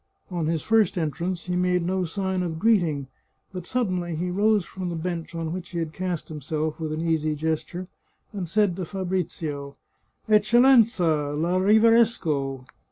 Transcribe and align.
On 0.31 0.47
his 0.47 0.63
first 0.63 0.97
entrance 0.97 1.45
he 1.45 1.55
made 1.55 1.83
no 1.85 2.05
sign 2.05 2.41
of 2.41 2.57
greeting, 2.57 3.05
but 3.53 3.67
suddenly 3.67 4.15
he 4.15 4.31
rose 4.31 4.65
from 4.65 4.89
the 4.89 4.95
bench 4.95 5.35
on 5.35 5.53
which 5.53 5.69
he 5.69 5.77
had 5.77 5.93
cast 5.93 6.27
himself 6.27 6.79
with 6.79 6.91
an 6.91 7.01
easy 7.01 7.35
gesture, 7.35 7.87
and 8.33 8.49
said 8.49 8.75
to 8.77 8.85
Fabrizio:" 8.85 9.75
Eccellensa! 10.27 11.35
la 11.39 11.59
riverisco!" 11.59 12.65